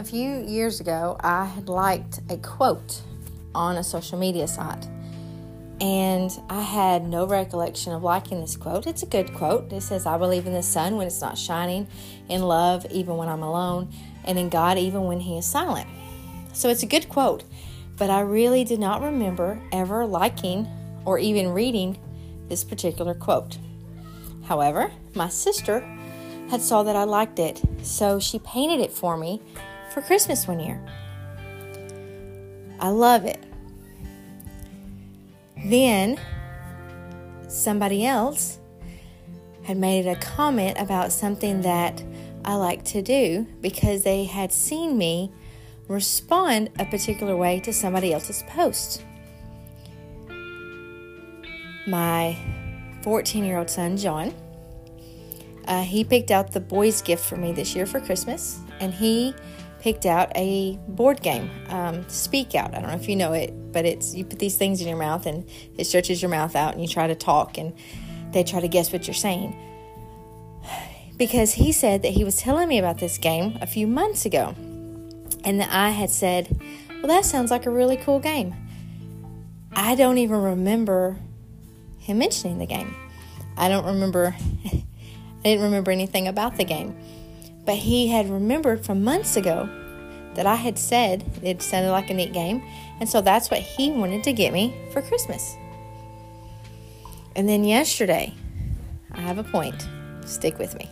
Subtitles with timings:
[0.00, 3.02] A few years ago, I had liked a quote
[3.54, 4.88] on a social media site,
[5.78, 8.86] and I had no recollection of liking this quote.
[8.86, 9.70] It's a good quote.
[9.74, 11.86] It says, I believe in the sun when it's not shining,
[12.30, 13.92] in love even when I'm alone,
[14.24, 15.86] and in God even when He is silent.
[16.54, 17.44] So it's a good quote,
[17.98, 20.66] but I really did not remember ever liking
[21.04, 21.98] or even reading
[22.48, 23.58] this particular quote.
[24.44, 25.80] However, my sister
[26.48, 29.42] had saw that I liked it, so she painted it for me
[29.90, 30.80] for Christmas one year.
[32.78, 33.42] I love it.
[35.64, 36.18] Then
[37.48, 38.58] somebody else
[39.64, 42.02] had made a comment about something that
[42.44, 45.30] I like to do because they had seen me
[45.88, 49.02] respond a particular way to somebody else's post.
[51.86, 52.36] My
[53.02, 54.32] 14 year old son, John,
[55.66, 59.34] uh, he picked out the boys' gift for me this year for Christmas, and he
[59.80, 62.74] picked out a board game, um, Speak Out.
[62.74, 64.96] I don't know if you know it, but it's you put these things in your
[64.98, 67.72] mouth and it stretches your mouth out and you try to talk and
[68.32, 69.56] they try to guess what you're saying.
[71.16, 74.54] Because he said that he was telling me about this game a few months ago,
[75.44, 78.54] and that I had said, Well, that sounds like a really cool game.
[79.72, 81.16] I don't even remember
[81.98, 82.94] him mentioning the game.
[83.56, 84.82] I don't remember, I
[85.44, 86.96] didn't remember anything about the game.
[87.70, 89.68] But he had remembered from months ago
[90.34, 92.64] that I had said it sounded like a neat game,
[92.98, 95.54] and so that's what he wanted to get me for Christmas.
[97.36, 98.34] And then yesterday,
[99.12, 99.86] I have a point.
[100.26, 100.90] Stick with me.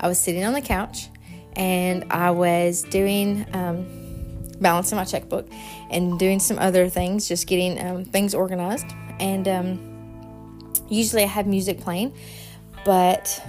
[0.00, 1.06] I was sitting on the couch
[1.52, 3.86] and I was doing um,
[4.60, 5.48] balancing my checkbook
[5.88, 8.86] and doing some other things, just getting um, things organized.
[9.20, 12.12] And um, usually I have music playing,
[12.84, 13.40] but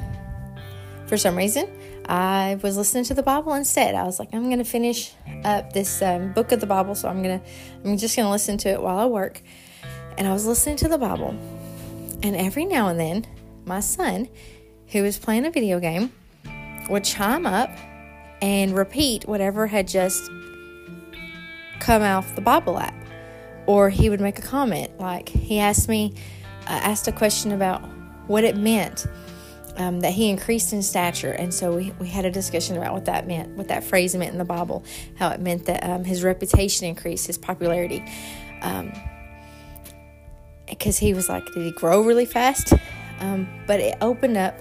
[1.07, 1.78] for some reason
[2.09, 3.93] I was listening to the Bible instead.
[3.93, 7.07] I was like, I'm going to finish up this um, book of the Bible, so
[7.07, 7.39] I'm to,
[7.85, 9.43] I'm just going to listen to it while I work.
[10.17, 11.29] And I was listening to the Bible,
[12.23, 13.27] and every now and then,
[13.63, 14.27] my son,
[14.87, 16.11] who was playing a video game,
[16.89, 17.69] would chime up
[18.41, 20.31] and repeat whatever had just
[21.79, 22.95] come off the Bible app,
[23.67, 24.99] or he would make a comment.
[24.99, 26.15] Like he asked me,
[26.65, 27.87] uh, asked a question about
[28.25, 29.05] what it meant
[29.79, 31.31] um, that he increased in stature.
[31.31, 34.33] And so we, we had a discussion about what that meant, what that phrase meant
[34.33, 34.83] in the Bible,
[35.15, 38.03] how it meant that um, his reputation increased, his popularity.
[40.67, 42.73] Because um, he was like, did he grow really fast?
[43.21, 44.59] Um, but it opened up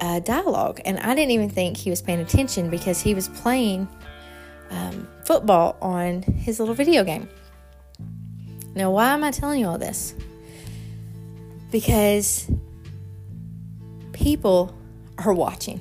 [0.00, 0.80] a dialogue.
[0.84, 3.88] And I didn't even think he was paying attention because he was playing
[4.70, 7.28] um, football on his little video game.
[8.74, 10.14] Now, why am I telling you all this?
[11.70, 12.50] Because
[14.26, 14.74] people
[15.18, 15.80] are watching.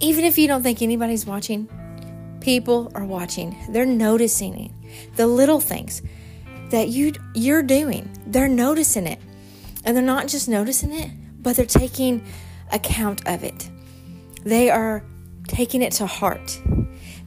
[0.00, 1.68] Even if you don't think anybody's watching,
[2.40, 3.56] people are watching.
[3.70, 4.72] They're noticing it.
[5.14, 6.02] The little things
[6.70, 9.20] that you you're doing, they're noticing it.
[9.84, 12.24] And they're not just noticing it, but they're taking
[12.72, 13.70] account of it.
[14.42, 15.04] They are
[15.46, 16.60] taking it to heart.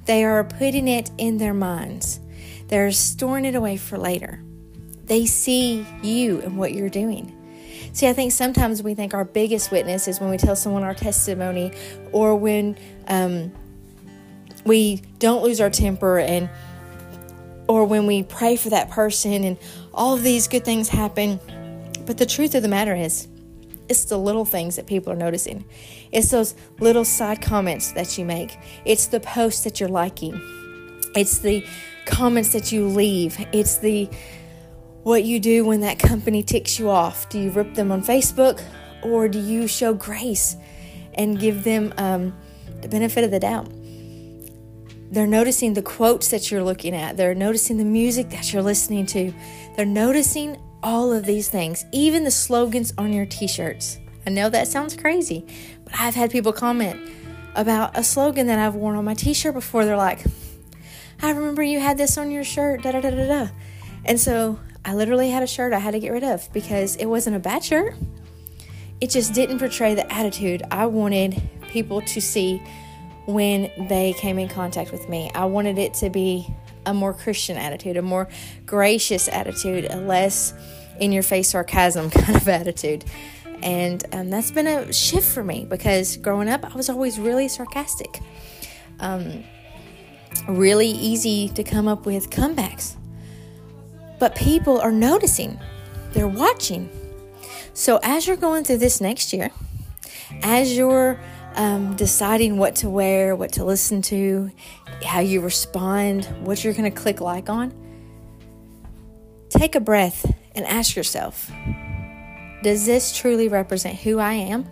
[0.03, 2.19] They are putting it in their minds.
[2.67, 4.43] They're storing it away for later.
[5.05, 7.37] They see you and what you're doing.
[7.93, 10.93] See, I think sometimes we think our biggest witness is when we tell someone our
[10.93, 11.71] testimony
[12.11, 12.77] or when
[13.07, 13.51] um,
[14.65, 16.49] we don't lose our temper and
[17.67, 19.57] or when we pray for that person and
[19.93, 21.39] all of these good things happen.
[22.05, 23.27] But the truth of the matter is,
[23.87, 25.65] it's the little things that people are noticing.
[26.11, 28.57] It's those little side comments that you make.
[28.85, 30.39] It's the posts that you're liking.
[31.15, 31.65] It's the
[32.05, 33.37] comments that you leave.
[33.51, 34.09] It's the
[35.03, 37.29] what you do when that company ticks you off.
[37.29, 38.63] Do you rip them on Facebook
[39.01, 40.55] or do you show grace
[41.15, 42.33] and give them um,
[42.81, 43.71] the benefit of the doubt?
[45.11, 49.05] They're noticing the quotes that you're looking at, they're noticing the music that you're listening
[49.07, 49.33] to,
[49.75, 53.99] they're noticing all of these things, even the slogans on your t shirts.
[54.25, 55.45] I know that sounds crazy,
[55.83, 56.97] but I've had people comment
[57.55, 59.83] about a slogan that I've worn on my t shirt before.
[59.83, 60.23] They're like,
[61.21, 63.47] I remember you had this on your shirt, da da da da da.
[64.05, 67.05] And so I literally had a shirt I had to get rid of because it
[67.05, 67.95] wasn't a bad shirt.
[68.99, 72.61] It just didn't portray the attitude I wanted people to see
[73.25, 75.31] when they came in contact with me.
[75.33, 76.47] I wanted it to be
[76.85, 78.27] a more Christian attitude, a more
[78.65, 80.53] gracious attitude, a less
[80.99, 83.05] in your face sarcasm kind of attitude.
[83.63, 87.47] And um, that's been a shift for me because growing up, I was always really
[87.47, 88.19] sarcastic.
[88.99, 89.43] Um,
[90.47, 92.95] really easy to come up with comebacks.
[94.21, 95.59] But people are noticing,
[96.11, 96.91] they're watching.
[97.73, 99.49] So as you're going through this next year,
[100.43, 101.19] as you're
[101.55, 104.51] um, deciding what to wear, what to listen to,
[105.03, 107.73] how you respond, what you're going to click like on,
[109.49, 111.51] take a breath and ask yourself
[112.61, 114.69] Does this truly represent who I am?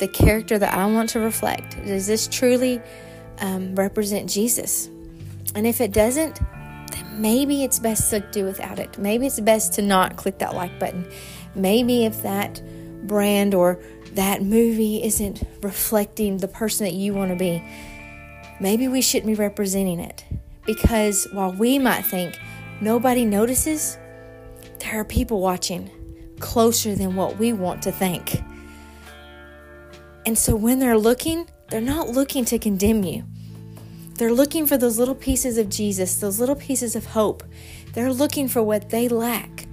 [0.00, 1.76] The character that I want to reflect?
[1.86, 2.82] Does this truly
[3.38, 4.88] um, represent Jesus?
[5.54, 6.40] And if it doesn't,
[6.96, 8.98] then maybe it's best to do without it.
[8.98, 11.10] Maybe it's best to not click that like button.
[11.54, 12.60] Maybe if that
[13.06, 13.78] brand or
[14.12, 17.62] that movie isn't reflecting the person that you want to be,
[18.60, 20.24] maybe we shouldn't be representing it.
[20.64, 22.38] Because while we might think
[22.80, 23.98] nobody notices,
[24.80, 25.90] there are people watching
[26.40, 28.42] closer than what we want to think.
[30.26, 33.24] And so when they're looking, they're not looking to condemn you.
[34.16, 37.44] They're looking for those little pieces of Jesus, those little pieces of hope.
[37.92, 39.66] They're looking for what they lack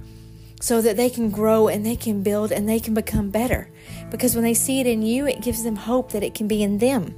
[0.60, 3.70] so that they can grow and they can build and they can become better.
[4.10, 6.62] Because when they see it in you, it gives them hope that it can be
[6.62, 7.14] in them.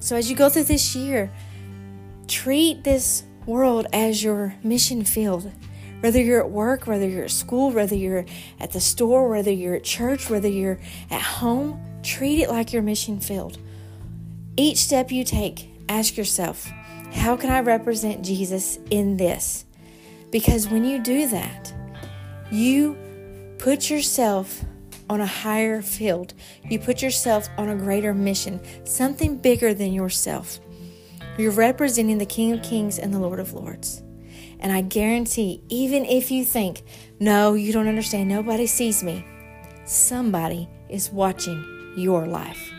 [0.00, 1.32] So as you go through this year,
[2.28, 5.50] treat this world as your mission field.
[6.00, 8.26] Whether you're at work, whether you're at school, whether you're
[8.60, 10.78] at the store, whether you're at church, whether you're
[11.10, 13.58] at home, treat it like your mission field.
[14.56, 16.70] Each step you take, ask yourself,
[17.12, 19.64] how can I represent Jesus in this?
[20.30, 21.72] Because when you do that,
[22.50, 22.96] you
[23.58, 24.64] put yourself
[25.08, 26.34] on a higher field.
[26.68, 30.58] You put yourself on a greater mission, something bigger than yourself.
[31.36, 34.02] You're representing the King of Kings and the Lord of Lords.
[34.60, 36.82] And I guarantee, even if you think,
[37.20, 39.24] no, you don't understand, nobody sees me,
[39.84, 42.72] somebody is watching your life.